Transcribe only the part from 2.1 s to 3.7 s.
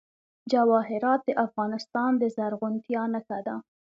د زرغونتیا نښه ده.